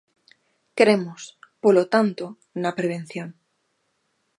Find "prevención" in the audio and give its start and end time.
2.79-3.29